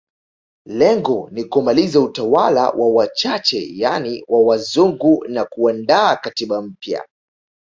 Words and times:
Lengo 0.67 1.29
ni 1.31 1.43
kumaliza 1.45 1.99
utawala 1.99 2.69
wa 2.69 2.89
wachache 2.93 3.71
yani 3.75 4.23
wa 4.27 4.41
wazungu 4.43 5.23
na 5.27 5.45
kuandaa 5.45 6.15
katiba 6.15 6.61
mpya 6.61 7.07